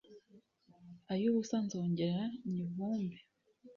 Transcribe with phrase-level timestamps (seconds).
[1.13, 3.17] ay'ubusa nzongera nyivumbe